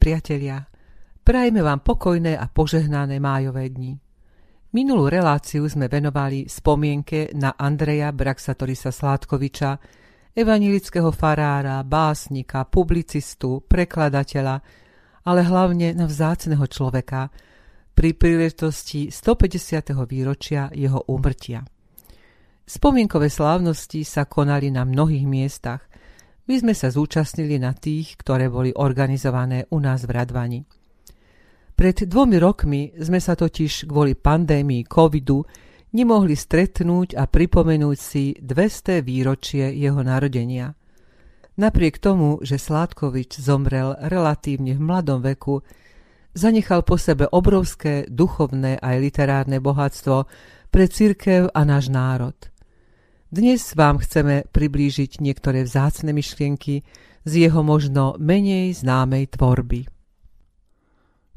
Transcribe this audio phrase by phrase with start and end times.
[0.00, 0.64] priatelia,
[1.20, 4.00] prajme vám pokojné a požehnané májové dni.
[4.72, 9.76] Minulú reláciu sme venovali spomienke na Andreja Braxatorisa Sládkoviča,
[10.32, 14.56] evanilického farára, básnika, publicistu, prekladateľa,
[15.26, 17.28] ale hlavne na vzácneho človeka
[17.92, 19.92] pri príležitosti 150.
[20.08, 21.60] výročia jeho úmrtia.
[22.62, 25.89] Spomienkové slávnosti sa konali na mnohých miestach,
[26.48, 30.60] my sme sa zúčastnili na tých, ktoré boli organizované u nás v Radvani.
[31.76, 35.44] Pred dvomi rokmi sme sa totiž kvôli pandémii covidu
[35.96, 40.76] nemohli stretnúť a pripomenúť si 200 výročie jeho narodenia.
[41.56, 45.60] Napriek tomu, že Sládkovič zomrel relatívne v mladom veku,
[46.32, 50.28] zanechal po sebe obrovské duchovné aj literárne bohatstvo
[50.70, 52.36] pre cirkev a náš národ–
[53.30, 56.82] dnes vám chceme priblížiť niektoré vzácne myšlienky
[57.22, 59.86] z jeho možno menej známej tvorby.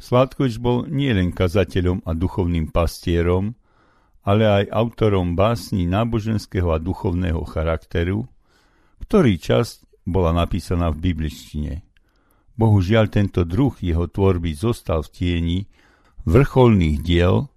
[0.01, 3.55] Sládkoč bol nielen kazateľom a duchovným pastierom,
[4.25, 8.25] ale aj autorom básni náboženského a duchovného charakteru,
[9.05, 11.85] ktorý časť bola napísaná v bibličtine.
[12.57, 15.59] Bohužiaľ tento druh jeho tvorby zostal v tieni
[16.25, 17.47] vrcholných diel,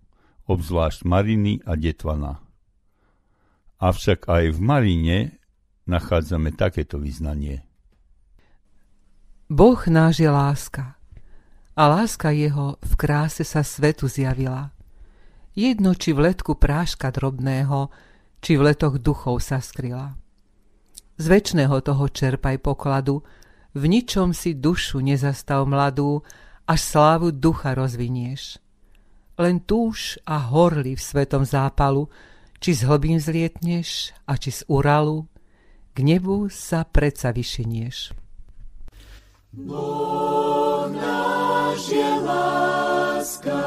[0.47, 2.46] obzvlášť Mariny a Detvana.
[3.77, 5.19] Avšak aj v Marine
[5.85, 7.61] nachádzame takéto vyznanie.
[9.47, 10.97] Boh náš je láska
[11.77, 14.73] a láska jeho v kráse sa svetu zjavila.
[15.53, 17.93] Jedno, či v letku práška drobného,
[18.41, 20.17] či v letoch duchov sa skryla.
[21.17, 23.25] Z väčšného toho čerpaj pokladu,
[23.77, 26.25] v ničom si dušu nezastav mladú,
[26.65, 28.61] až slávu ducha rozvinieš.
[29.37, 32.09] Len túž a horli v svetom zápalu,
[32.61, 35.29] či z hlbín zlietneš a či z Uralu,
[35.97, 38.13] k nebu sa predsa vyšinieš.
[39.57, 43.65] Boh náš je láska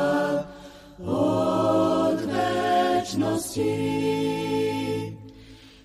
[1.02, 3.82] od večnosti.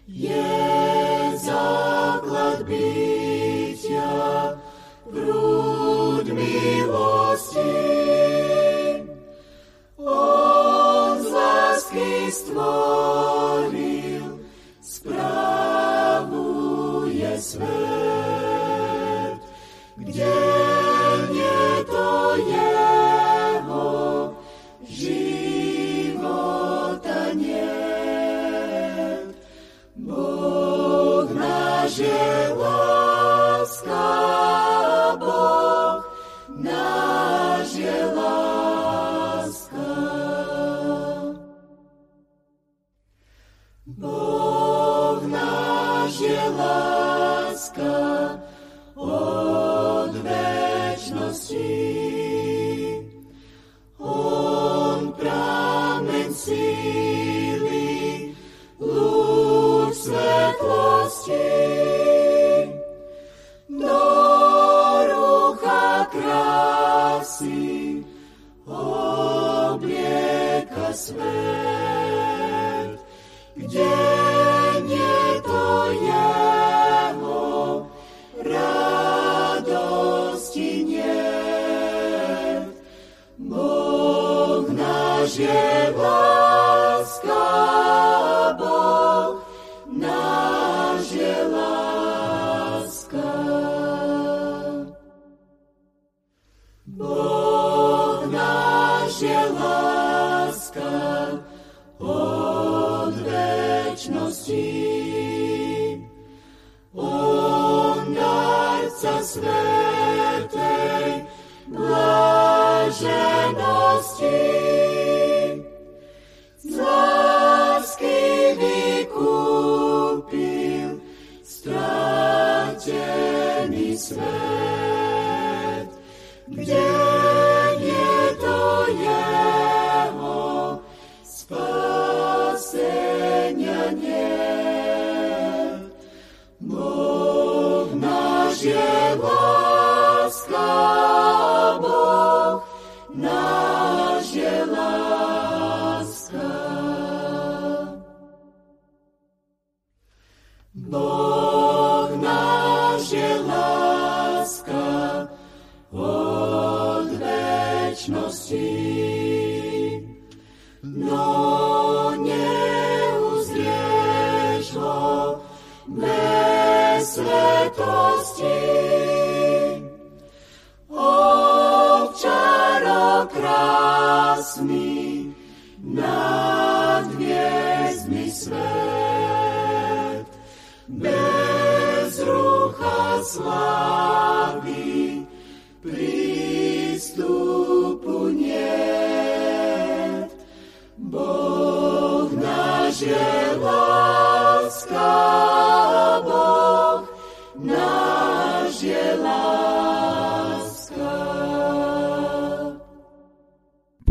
[0.04, 0.52] Je
[1.40, 4.12] základ bytia,
[5.08, 8.33] prúd milosti.
[12.30, 14.38] Stvoril,
[14.82, 15.22] spravuje
[17.38, 19.38] svet,
[19.96, 20.34] kde
[21.30, 24.34] nie to jeho
[24.90, 25.70] života
[27.38, 27.78] nie.
[29.94, 32.02] Boh náš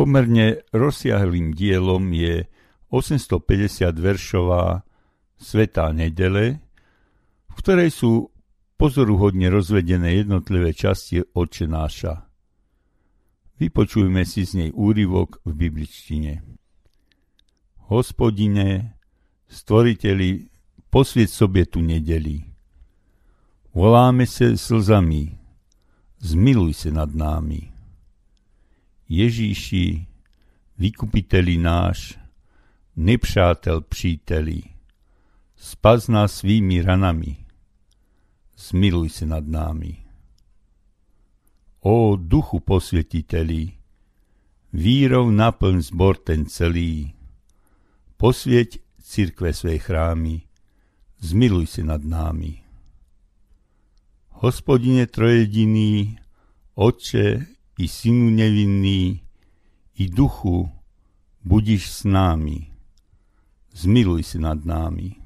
[0.04, 2.44] Pomerne rozsiahlým dielom je
[2.92, 4.84] 850 veršová
[5.40, 6.60] Svetá nedele,
[7.48, 8.28] v ktorej sú
[8.76, 11.24] pozoruhodne rozvedené jednotlivé časti
[11.64, 12.28] náša.
[13.56, 16.44] Vypočujme si z nej úryvok v bibličtine.
[17.88, 19.00] Hospodine,
[19.48, 20.52] stvoriteli,
[20.92, 22.44] posviet sobie tu nedeli.
[23.72, 25.32] Voláme se slzami,
[26.20, 27.73] zmiluj se nad námi.
[29.10, 30.08] Ježíši,
[30.78, 32.20] vykupiteli náš,
[32.96, 34.62] nepřátel příteli,
[35.56, 37.44] spas nás svými ranami
[38.58, 39.98] zmiluj se nad námi.
[41.84, 43.76] O duchu posvietiteli,
[44.74, 47.12] vírov naplň zbor ten celý,
[48.16, 50.48] posvieť církve své chrámy,
[51.20, 52.64] zmiluj se nad námi.
[54.30, 56.18] Hospodine trojediný,
[56.76, 57.46] Otče
[57.78, 59.22] i Synu nevinný,
[59.96, 60.72] i Duchu,
[61.44, 62.72] budiš s námi,
[63.74, 65.24] zmiluj se nad námi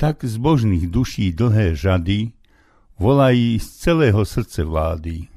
[0.00, 2.32] tak zbožných duší dlhé žady
[2.96, 5.28] volají z celého srdce vlády.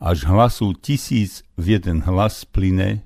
[0.00, 3.04] Až hlasu tisíc v jeden hlas plyne,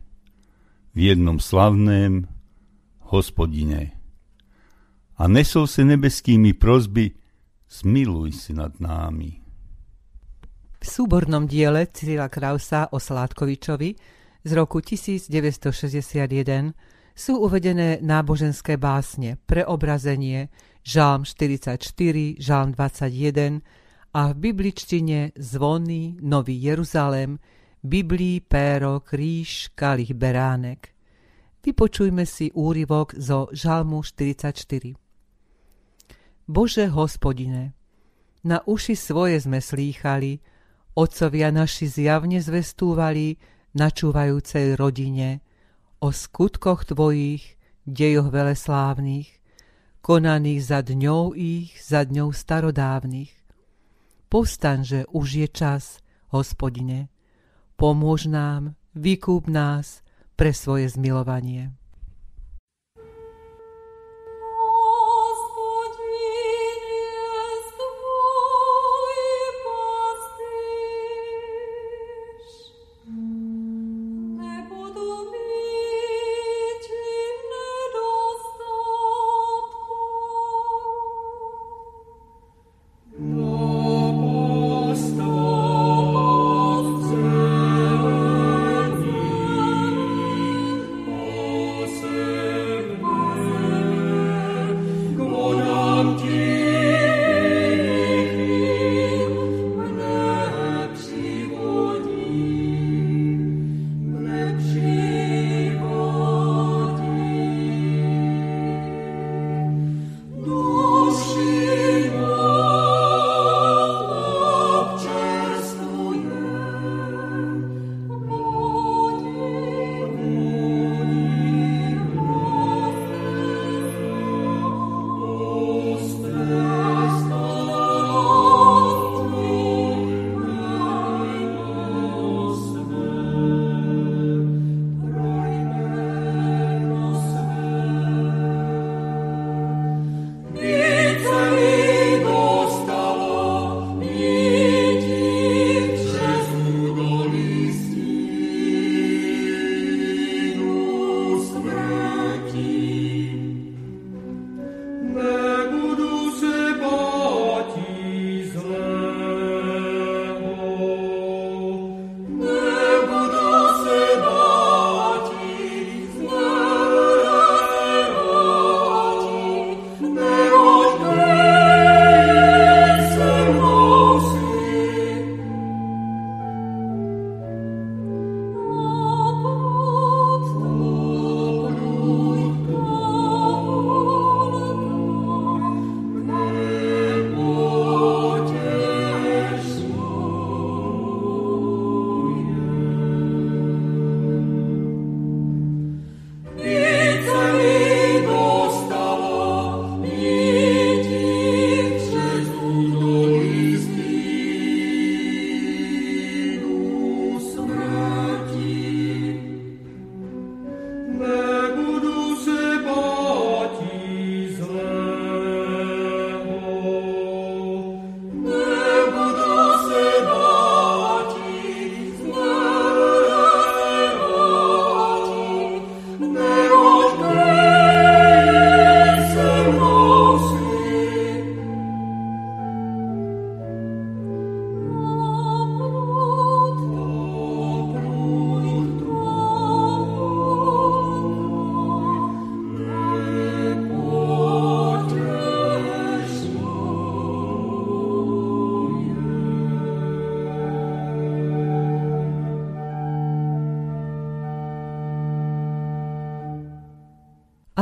[0.94, 2.30] v jednom slavném
[3.10, 3.90] hospodine.
[5.18, 7.10] A nesou se nebeskými prozby,
[7.66, 9.42] zmiluj si nad námi.
[10.78, 13.90] V súbornom diele Cyrila Krausa o Sládkovičovi
[14.46, 16.70] z roku 1961
[17.18, 20.54] sú uvedené náboženské básne, preobrazenie,
[20.86, 21.82] žalm 44,
[22.38, 23.58] žalm 21
[24.14, 27.42] a v bibličtine zvony, Nový Jeruzalém,
[27.82, 30.94] Biblii, péro, kríž, kalich, beránek.
[31.58, 34.94] Vypočujme si úryvok zo žalmu 44.
[36.46, 37.74] Bože hospodine,
[38.46, 40.38] na uši svoje sme slýchali,
[40.98, 43.38] otcovia naši zjavne zvestúvali
[43.78, 45.38] načúvajúcej rodine–
[45.98, 49.28] o skutkoch Tvojich, dejoch veleslávnych,
[50.00, 53.34] konaných za dňou ich, za dňou starodávnych.
[54.30, 55.84] Postaň, že už je čas,
[56.30, 57.10] hospodine,
[57.74, 60.04] pomôž nám, vykúp nás
[60.38, 61.74] pre svoje zmilovanie.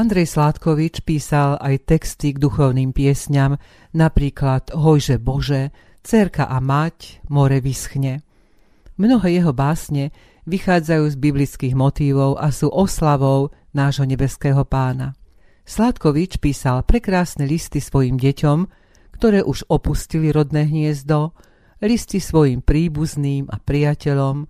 [0.06, 3.58] Andrej Sládkovič písal aj texty k duchovným piesňam,
[3.90, 5.74] napríklad Hojže Bože,
[6.06, 8.22] Cerka a mať, More vyschne.
[9.02, 10.14] Mnohé jeho básne
[10.46, 15.18] vychádzajú z biblických motívov a sú oslavou nášho nebeského pána.
[15.66, 18.58] Sládkovič písal prekrásne listy svojim deťom,
[19.10, 21.34] ktoré už opustili rodné hniezdo,
[21.82, 24.46] listy svojim príbuzným a priateľom,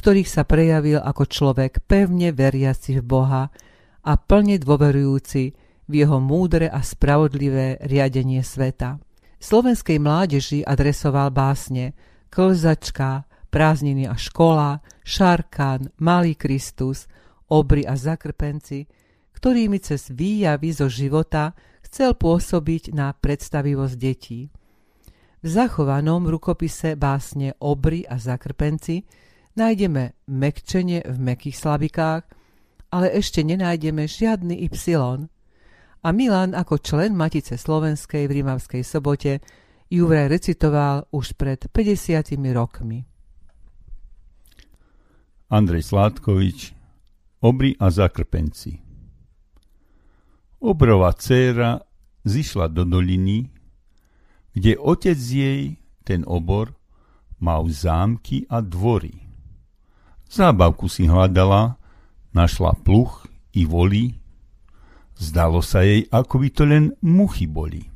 [0.00, 3.52] ktorých sa prejavil ako človek pevne veriaci v Boha,
[4.04, 5.42] a plne dôverujúci
[5.88, 9.00] v jeho múdre a spravodlivé riadenie sveta.
[9.40, 11.92] Slovenskej mládeži adresoval básne
[12.32, 17.06] Klzačka, Prázdniny a škola, Šarkan, Malý Kristus,
[17.52, 18.88] Obry a Zakrpenci,
[19.36, 21.52] ktorými cez výjavy zo života
[21.84, 24.48] chcel pôsobiť na predstavivosť detí.
[25.44, 29.04] V zachovanom rukopise básne Obry a Zakrpenci
[29.60, 32.24] nájdeme mekčenie v mekých slabikách,
[32.94, 35.26] ale ešte nenájdeme žiadny Y.
[36.04, 39.42] A Milan ako člen Matice Slovenskej v Rímavskej sobote
[39.90, 43.02] ju vraj recitoval už pred 50 rokmi.
[45.50, 46.70] Andrej Sládkovič
[47.42, 48.78] Obry a zakrpenci
[50.64, 51.84] Obrová dcéra
[52.24, 53.52] zišla do doliny,
[54.56, 55.76] kde otec jej,
[56.08, 56.72] ten obor,
[57.36, 59.12] mal zámky a dvory.
[60.24, 61.76] Zábavku si hľadala
[62.34, 64.10] Našla pluch i voli,
[65.14, 67.86] zdalo sa jej, ako by to len muchy boli.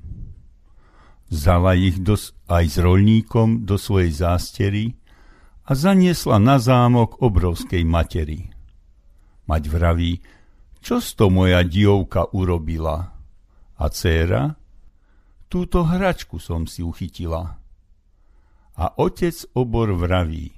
[1.26, 4.94] Vzala ich dos, aj s rolníkom do svojej zástery
[5.66, 8.48] a zaniesla na zámok obrovskej materi.
[9.50, 10.22] Mať vraví,
[10.80, 13.12] čo to moja diovka urobila?
[13.78, 14.54] A dcéra?
[15.50, 17.58] Túto hračku som si uchytila.
[18.78, 20.54] A otec obor vraví,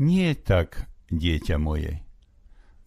[0.00, 2.00] nie tak, dieťa moje,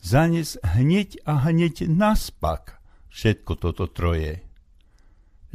[0.03, 4.43] zanes hneď a hneď naspak všetko toto troje.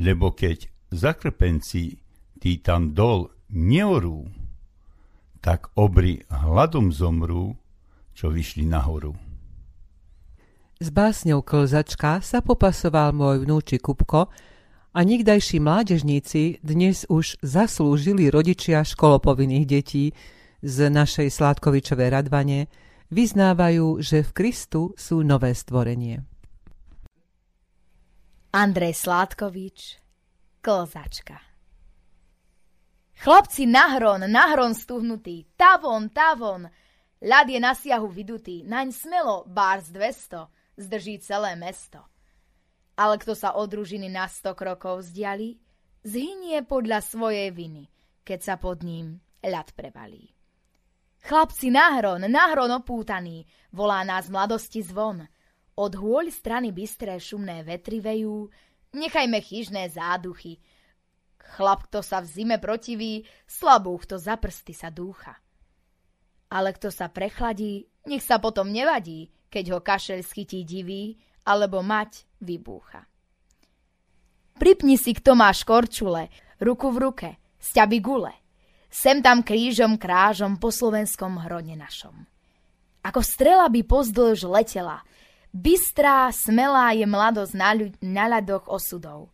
[0.00, 2.00] Lebo keď zakrpenci
[2.40, 4.24] tí tam dol neorú,
[5.44, 7.54] tak obry hladom zomrú,
[8.16, 9.14] čo vyšli nahoru.
[10.78, 14.30] S básňou Klzačka sa popasoval môj vnúči Kupko
[14.94, 20.14] a nikdajší mládežníci dnes už zaslúžili rodičia školopovinných detí
[20.62, 22.70] z našej Sládkovičovej radvane,
[23.08, 26.24] vyznávajú, že v Kristu sú nové stvorenie.
[28.52, 30.00] Andrej Sládkovič,
[30.64, 31.48] Klzačka
[33.18, 36.70] Chlapci nahron, nahron stuhnutý, tavon, tavon,
[37.18, 40.46] ľad je na siahu vydutý, naň smelo, bárs 200,
[40.78, 41.98] zdrží celé mesto.
[42.94, 45.58] Ale kto sa od družiny na sto krokov vzdiali,
[46.06, 47.90] zhynie podľa svojej viny,
[48.22, 50.37] keď sa pod ním ľad prevalí.
[51.28, 55.28] Chlapci, nahron, nahron opútaný, volá nás mladosti zvon.
[55.76, 58.48] Od hôľ strany bystré šumné vetry vejú,
[58.96, 60.56] nechajme chyžné záduchy.
[61.36, 65.36] Chlap, kto sa v zime protiví, slabú, kto za prsty sa dúcha.
[66.48, 72.24] Ale kto sa prechladí, nech sa potom nevadí, keď ho kašel schytí divý, alebo mať
[72.40, 73.04] vybúcha.
[74.56, 76.32] Pripni si, kto má škorčule,
[76.64, 77.30] ruku v ruke,
[77.60, 78.32] sťaby gule–
[78.88, 82.26] sem tam krížom krážom po slovenskom hrone našom.
[83.04, 85.04] Ako strela by pozdĺž letela,
[85.54, 89.32] bystrá, smelá je mladosť na, ľud- na ľadoch osudov.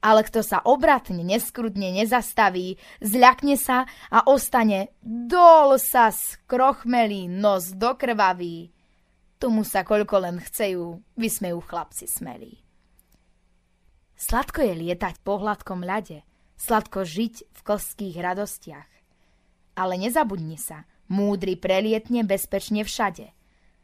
[0.00, 8.72] Ale kto sa obratne, neskrutne nezastaví, zľakne sa a ostane dol sa skrochmelý, nos dokrvavý.
[9.36, 12.64] Tomu sa koľko len chcejú, vysmejú chlapci smelí.
[14.16, 16.24] Sladko je lietať po hladkom ľade,
[16.60, 18.90] sladko žiť v klských radostiach.
[19.80, 23.32] Ale nezabudni sa, múdry prelietne bezpečne všade.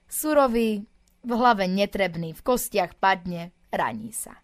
[0.06, 0.84] Surový,
[1.26, 4.36] v hlave netrebný, v kostiach padne, raní sa.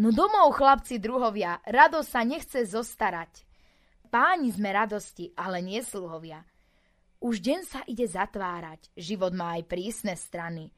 [0.00, 3.46] No domov, chlapci druhovia, rado sa nechce zostarať.
[4.10, 6.42] Páni sme radosti, ale nie sluhovia.
[7.20, 10.68] Už deň sa ide zatvárať, život má aj prísne strany.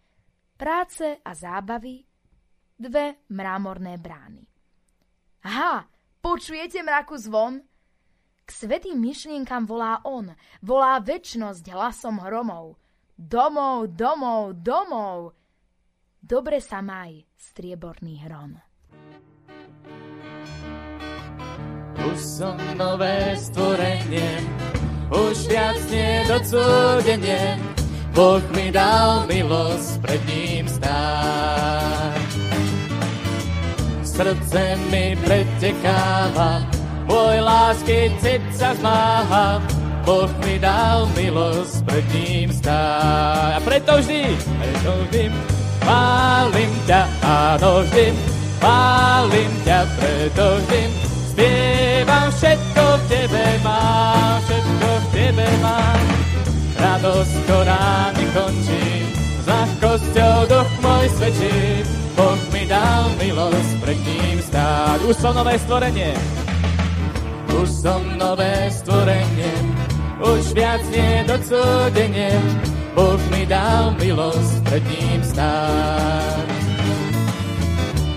[0.55, 2.03] Práce a zábavy,
[2.79, 4.47] dve mramorné brány.
[5.51, 5.98] Aha,
[6.29, 7.65] Počujete mraku zvon?
[8.45, 12.77] K svetým myšlienkam volá on, volá väčnosť hlasom hromov.
[13.17, 15.33] Domov, domov, domov!
[16.21, 18.61] Dobre sa maj, strieborný hron.
[21.97, 24.45] Už som nové stvorenie,
[25.09, 27.57] už viac nie docudenie,
[28.13, 30.48] Boh mi dal milosť pred ním
[34.19, 36.67] srdce mi pretekáva,
[37.07, 39.63] môj lásky cit sa zmáha,
[40.03, 43.55] Boh mi dal milosť pred ním stáť.
[43.55, 45.23] A preto vždy, preto vždy
[45.87, 48.07] chválim ťa, áno vždy,
[48.59, 50.83] chválim ťa, preto vždy
[51.31, 56.03] spievam všetko v tebe mám, všetko v tebe mám.
[56.75, 57.87] Radosť, ktorá
[58.19, 61.87] mi končí, s ľahkosťou duch môj svedčí,
[62.19, 65.07] Boh mi dal milosť pred ním stáť.
[65.07, 66.19] Už som nové stvorenie,
[67.55, 69.55] už som nové stvorenie,
[70.19, 72.35] už viac nie docudenie,
[72.99, 76.47] Boh mi dal milosť pred ním stáť.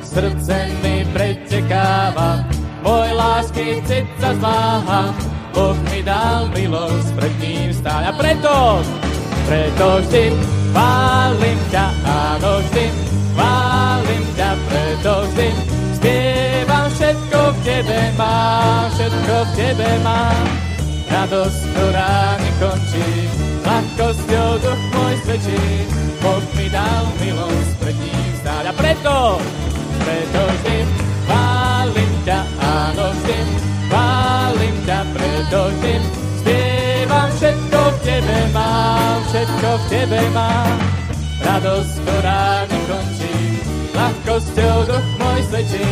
[0.02, 2.42] Srdce mi pretekáva,
[2.82, 5.14] môj lásky cit sa zváha,
[5.54, 8.10] Boh mi dal milosť pred ním stáť.
[8.10, 8.82] A preto,
[9.46, 10.34] preto vždy
[10.74, 12.86] chválim ťa, áno vždy,
[13.38, 13.71] chválim
[14.36, 15.48] ťa, preto vždy
[15.96, 20.46] spievam všetko v tebe mám, všetko v tebe mám.
[21.12, 23.08] Radosť, ktorá nekončí,
[23.68, 25.64] ľahkosťou duch môj svedčí,
[26.24, 28.64] Boh mi dal milosť pred ním stáť.
[28.72, 29.16] A preto,
[30.00, 30.78] preto vždy
[31.28, 33.40] chválim ťa, áno vždy,
[33.92, 35.94] chválim ťa, preto vždy
[36.40, 40.78] spievam všetko v tebe mám, všetko v tebe mám.
[41.42, 43.36] Radosť, ktorá nekončí,
[43.96, 45.88] ľahkosťou duch môj svedčí,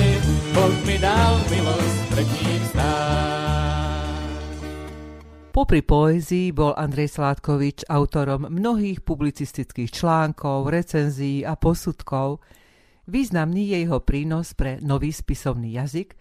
[0.55, 2.59] Boh mi dal milosť pred ním.
[5.59, 12.39] Popri poézii bol Andrej Sládkovič autorom mnohých publicistických článkov, recenzií a posudkov.
[13.11, 16.15] Významný je jeho prínos pre nový spisovný jazyk,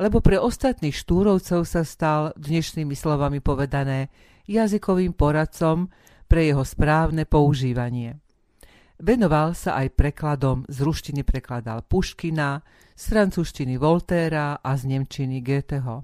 [0.00, 4.08] lebo pre ostatných štúrovcov sa stal, dnešnými slovami povedané,
[4.48, 5.92] jazykovým poradcom
[6.24, 8.16] pre jeho správne používanie.
[8.98, 12.66] Venoval sa aj prekladom, z ruštiny prekladal Puškina,
[12.98, 16.02] z francúzštiny Voltéra a z nemčiny Goetheho.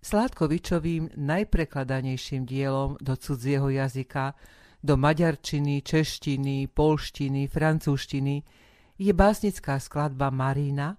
[0.00, 4.32] Sládkovičovým najprekladanejším dielom do cudzieho jazyka,
[4.80, 8.36] do maďarčiny, češtiny, polštiny, francúzštiny
[8.96, 10.96] je básnická skladba Marína,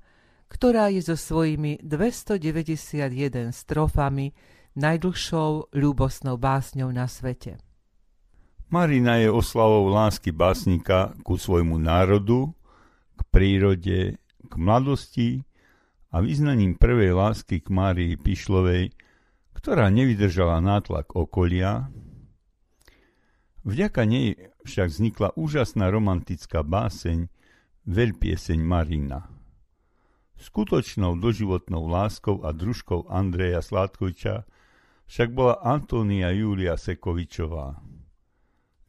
[0.54, 4.38] ktorá je so svojimi 291 strofami
[4.78, 7.71] najdlhšou ľúbosnou básňou na svete.
[8.72, 12.56] Marina je oslavou lásky básnika ku svojmu národu,
[13.20, 14.16] k prírode,
[14.48, 15.44] k mladosti
[16.08, 18.96] a vyznaním prvej lásky k Márii Pišlovej,
[19.52, 21.92] ktorá nevydržala nátlak okolia.
[23.68, 27.28] Vďaka nej však vznikla úžasná romantická báseň
[27.84, 29.28] Veľpieseň Marina.
[30.40, 34.48] Skutočnou doživotnou láskou a družkou Andreja Sládkoviča
[35.12, 37.92] však bola Antónia Júlia Sekovičová.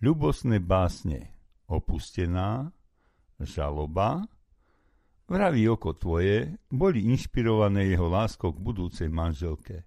[0.03, 1.31] Ľubosné básne
[1.71, 2.75] Opustená,
[3.39, 4.27] Žaloba,
[5.33, 9.87] Vraví oko tvoje boli inšpirované jeho láskou k budúcej manželke.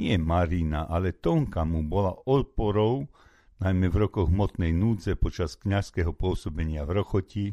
[0.00, 3.06] Nie Marina, ale Tonka mu bola odporou,
[3.60, 7.46] najmä v rokoch hmotnej núdze počas kňazského pôsobenia v Rochoti,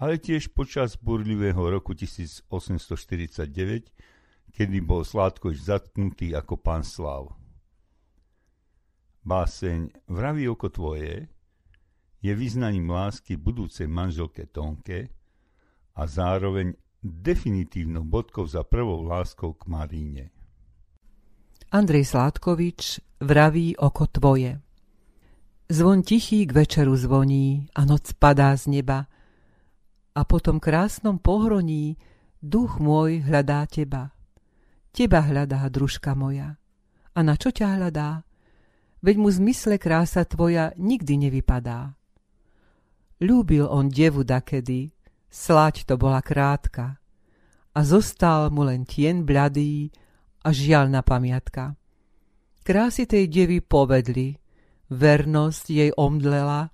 [0.00, 3.92] ale tiež počas burlivého roku 1849,
[4.56, 7.45] kedy bol Sládkoš zatknutý ako pán Slav.
[9.26, 11.26] Báseň Vraví oko tvoje
[12.22, 15.10] je vyznaním lásky budúcej manželke Tonke,
[15.96, 20.24] a zároveň definitívnou bodkou za prvou láskou k Maríne.
[21.72, 24.60] Andrej Sládkovič vraví oko tvoje.
[25.66, 29.10] Zvon tichý k večeru zvoní a noc padá z neba
[30.14, 31.98] a po tom krásnom pohroní
[32.38, 34.14] duch môj hľadá teba.
[34.94, 36.54] Teba hľadá, družka moja.
[37.12, 38.22] A na čo ťa hľadá?
[39.06, 41.94] Veď mu zmysle krása tvoja nikdy nevypadá.
[43.22, 44.96] Ľúbil on devu dakedy,
[45.36, 46.96] Slať to bola krátka.
[47.76, 49.92] A zostal mu len tien bľadý
[50.40, 51.76] a žialná pamiatka.
[52.64, 54.32] Krásy tej devy povedli,
[54.88, 56.72] vernosť jej omdlela,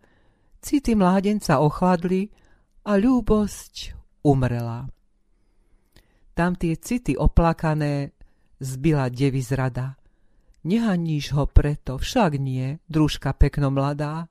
[0.62, 2.30] city mládenca ochladli
[2.86, 3.74] a ľúbosť
[4.22, 4.86] umrela.
[6.32, 8.14] Tam tie city oplakané
[8.62, 9.98] zbyla devy zrada.
[10.62, 14.30] Nehaníš ho preto, však nie, družka pekno mladá.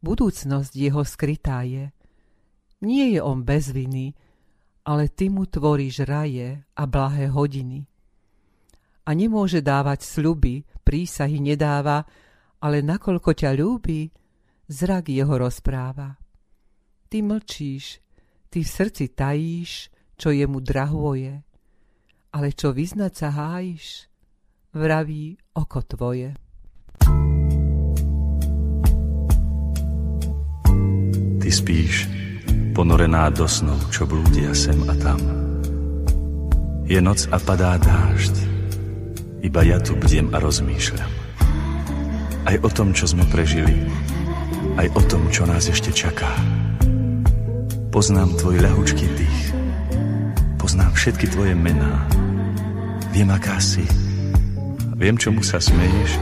[0.00, 1.90] Budúcnosť jeho skrytá je,
[2.80, 4.16] nie je on bez viny,
[4.88, 7.84] ale ty mu tvoríš raje a blahé hodiny.
[9.04, 12.06] A nemôže dávať sľuby, prísahy nedáva,
[12.64, 14.08] ale nakoľko ťa ľúbi,
[14.70, 16.16] zrak jeho rozpráva.
[17.10, 17.98] Ty mlčíš,
[18.48, 21.42] ty v srdci tajíš, čo jemu drahvoje,
[22.30, 24.09] ale čo vyznať sa hájiš,
[24.70, 26.34] vraví oko tvoje.
[31.40, 32.06] Ty spíš,
[32.74, 35.18] ponorená do snov, čo blúdia sem a tam.
[36.86, 38.34] Je noc a padá dážď,
[39.42, 41.12] iba ja tu bdiem a rozmýšľam.
[42.46, 43.74] Aj o tom, čo sme prežili,
[44.78, 46.30] aj o tom, čo nás ešte čaká.
[47.90, 49.42] Poznám tvoj ľahučký dých.
[50.62, 52.06] Poznám všetky tvoje mená.
[53.10, 54.09] Viem, aká si.
[55.00, 56.20] Viem, čomu sa smeješ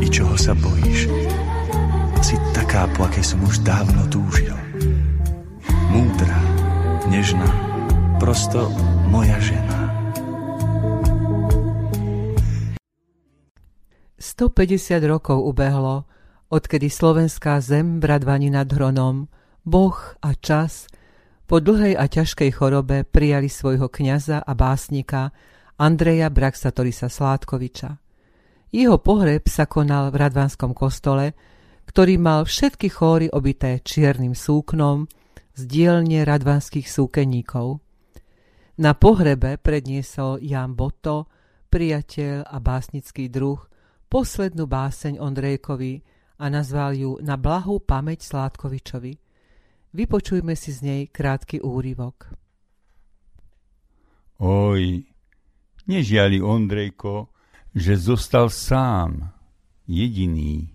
[0.00, 1.12] i čoho sa bojíš.
[2.24, 4.56] Si taká, po akej som už dávno túžil.
[5.92, 6.40] Múdra,
[7.12, 7.44] nežná,
[8.16, 8.72] prosto
[9.12, 9.92] moja žena.
[14.16, 16.08] 150 rokov ubehlo,
[16.48, 19.28] odkedy slovenská zem bradvani nad Hronom,
[19.68, 20.88] Boh a čas
[21.44, 25.36] po dlhej a ťažkej chorobe prijali svojho kňaza a básnika
[25.80, 27.96] Andreja Braxatorisa Sládkoviča.
[28.72, 31.36] Jeho pohreb sa konal v Radvanskom kostole,
[31.84, 35.04] ktorý mal všetky chóry obité čiernym súknom
[35.52, 37.84] z dielne radvanských súkeníkov.
[38.80, 41.28] Na pohrebe predniesol Jan Boto,
[41.68, 43.60] priateľ a básnický druh,
[44.08, 46.00] poslednú báseň Ondrejkovi
[46.40, 49.12] a nazval ju Na blahu pamäť Sládkovičovi.
[49.92, 52.32] Vypočujme si z nej krátky úryvok.
[54.40, 55.11] Oj,
[55.88, 57.32] nežiali Ondrejko,
[57.72, 59.32] že zostal sám,
[59.88, 60.70] jediný,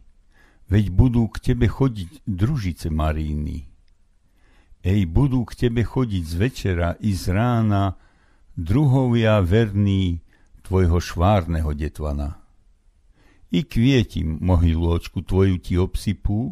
[0.67, 3.69] veď budú k tebe chodiť družice Maríny.
[4.81, 7.99] Ej, budú k tebe chodiť z večera i z rána
[8.57, 10.23] druhovia verní
[10.63, 12.47] tvojho švárneho detvana
[13.51, 16.51] i kvieti mohylôčku tvoju ti obsypú,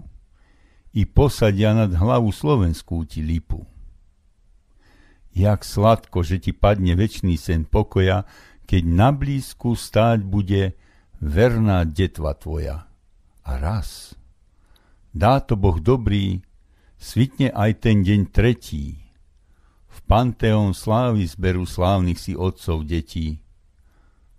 [0.96, 3.68] i posadia nad hlavu Slovenskú ti lipu.
[5.36, 8.24] Jak sladko, že ti padne večný sen pokoja,
[8.64, 10.80] keď na blízku stáť bude
[11.20, 12.88] verná detva tvoja.
[13.44, 14.16] A raz,
[15.12, 16.42] dá to Boh dobrý,
[16.96, 19.06] svitne aj ten deň tretí.
[19.92, 23.44] V panteón slávy zberu slávnych si otcov detí.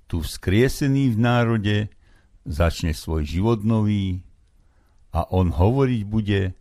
[0.08, 1.76] Tu vzkriesený v národe,
[2.48, 4.22] začne svoj život nový
[5.12, 6.54] a on hovoriť bude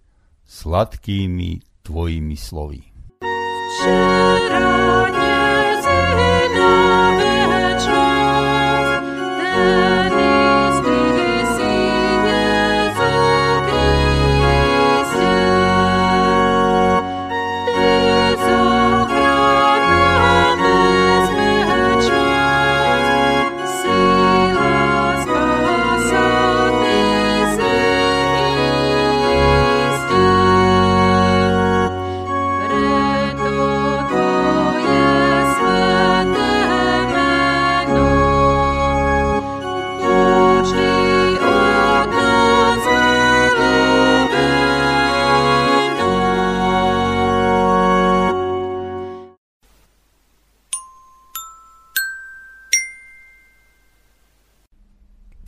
[0.43, 2.95] sladkými tvojimi slovy.
[3.88, 4.35] 아!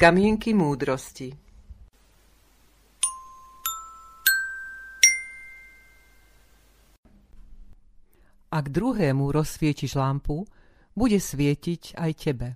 [0.07, 1.35] Kamienky múdrosti
[8.47, 10.47] Ak druhému rozsvietiš lampu,
[10.95, 12.55] bude svietiť aj tebe.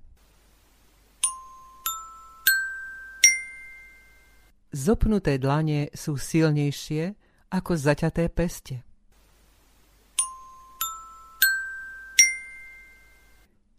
[4.71, 7.19] Zopnuté dlane sú silnejšie
[7.51, 8.79] ako zaťaté peste.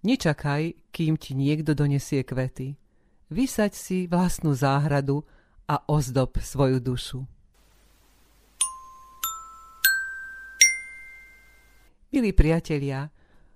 [0.05, 2.82] Nečakaj, kým ti niekto donesie kvety
[3.33, 5.25] vysaď si vlastnú záhradu
[5.65, 7.25] a ozdob svoju dušu.
[12.13, 13.09] Milí priatelia,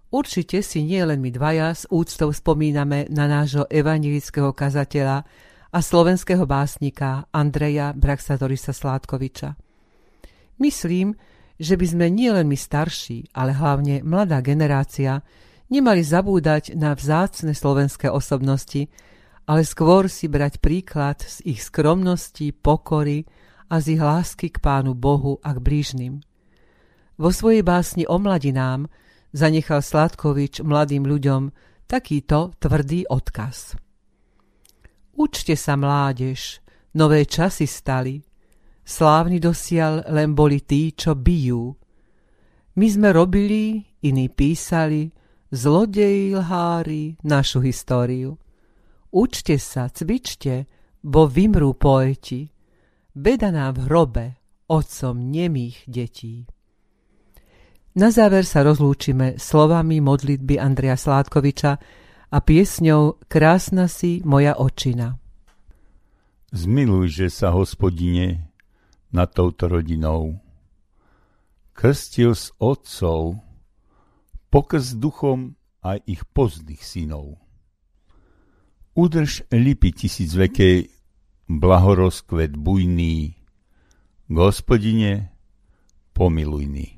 [0.08, 5.28] určite si nie len my dvaja s úctou spomíname na nášho evangelického kazateľa
[5.68, 9.60] a slovenského básnika Andreja Braxatorisa Sládkoviča.
[10.56, 11.12] Myslím,
[11.60, 15.20] že by sme nielen my starší, ale hlavne mladá generácia
[15.68, 18.88] nemali zabúdať na vzácne slovenské osobnosti,
[19.46, 23.22] ale skôr si brať príklad z ich skromnosti, pokory
[23.70, 26.18] a z ich lásky k Pánu Bohu a k blížnym.
[27.16, 28.90] Vo svojej básni o mladinám
[29.30, 31.54] zanechal Sladkovič mladým ľuďom
[31.86, 33.78] takýto tvrdý odkaz.
[35.16, 36.60] Učte sa, mládež,
[36.92, 38.20] nové časy stali,
[38.84, 41.72] slávni dosial len boli tí, čo bijú.
[42.76, 45.08] My sme robili, iní písali,
[45.48, 48.36] zlodeji lhári našu históriu.
[49.16, 50.68] Učte sa, cvičte,
[51.00, 52.52] bo vymrú poeti.
[53.16, 54.26] Beda nám v hrobe,
[54.68, 56.44] otcom nemých detí.
[57.96, 61.72] Na záver sa rozlúčime slovami modlitby Andreja Sládkoviča
[62.28, 65.16] a piesňou Krásna si moja očina.
[66.52, 68.52] Zmiluj, že sa, hospodine,
[69.16, 70.44] nad touto rodinou.
[71.72, 73.40] Krstil s otcov,
[74.52, 77.45] pokrst duchom aj ich pozdných synov
[78.96, 80.88] Udrž lipy tisícvekej,
[81.52, 83.36] blahorozkvet bujný,
[84.32, 85.28] gospodine,
[86.16, 86.96] pomilujný.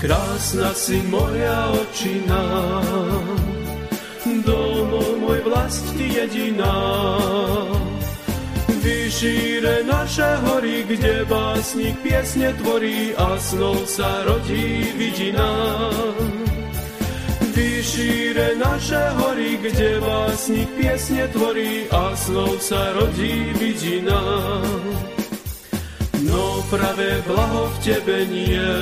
[0.00, 2.40] Krásna si moja očina,
[4.48, 6.72] domo môj vlast jediná.
[8.80, 15.52] Vyšíre naše hory, kde básnik piesne tvorí a snov sa rodí vidina.
[17.52, 24.16] Vyšíre naše hory, kde básnik piesne tvorí a snov sa rodí vidina.
[26.24, 28.72] No pravé blaho v tebe nie,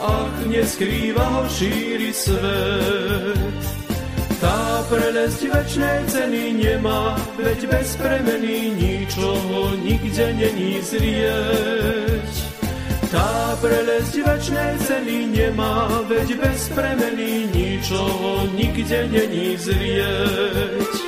[0.00, 3.73] ach neskrýva ho šíri svet.
[4.94, 12.34] Prelesť večnej ceny nemá, veď bez premeny ničoho nikde není zrieť.
[13.10, 21.03] Tá prelesť večnej ceny nemá, veď bez premeny ničoho nikde není zrieť.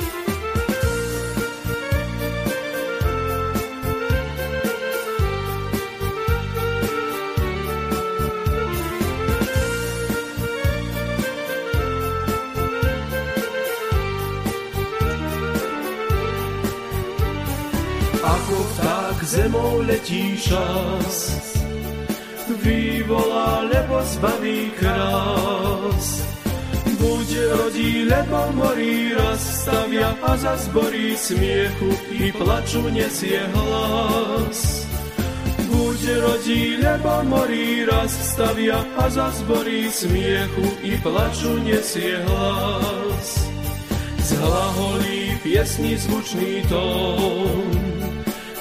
[19.27, 21.15] Zemou letí čas.
[22.63, 26.23] Vyvolá, lebo zbaví krás.
[26.97, 27.27] Buď
[27.59, 34.87] rodí, lebo morí, raz stavia a za zborí smiechu i plaču nesie hlas.
[35.67, 43.27] Buď rodí, lebo morí, raz stavia a za zborí smiechu i plaču nesie hlas.
[44.27, 47.86] Zhlaholí piesni zvučný tón,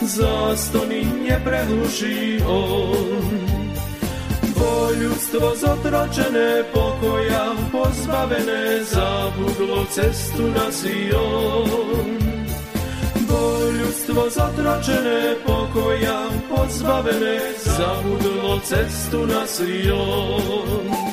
[0.07, 3.19] zástony neprehluší on.
[4.57, 12.09] Bo ľudstvo zotročené pokoja, pozbavené zabudlo cestu na Sion.
[13.27, 21.06] Bo ľudstvo zotročené pokoja, pozbavené zabudlo cestu na Sion.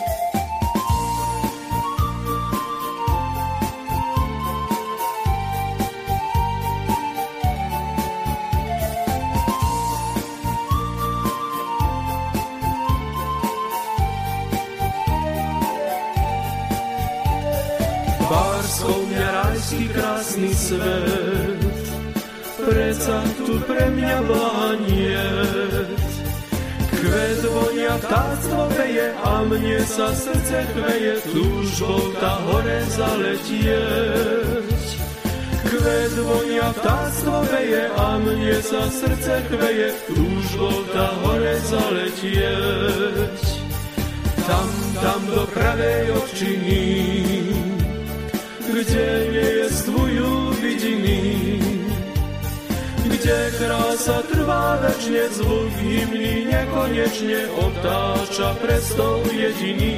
[20.64, 21.84] Svet,
[22.64, 25.28] preca tu pre mňa blánie.
[27.04, 34.84] Kvet vonia, vtáctvo veje a mne sa srdce chveje, túžbou tá hore zaletieť.
[35.68, 43.42] Kvet vonia, vtáctvo veje a mne sa srdce chveje, túžbou tá hore zaletieť.
[44.48, 44.68] Tam,
[45.04, 46.84] tam do pravej občiny,
[48.64, 49.93] kde nejestvujú
[50.84, 51.60] vidiny,
[53.08, 59.96] kde krása trvá večne, zvuk hymny nekonečne obtáča prestol jediný.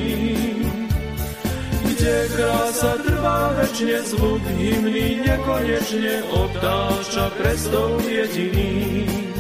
[1.86, 9.35] Kde krása trvá večne, zvuk hymny nekonečne obtáča prestol jediný.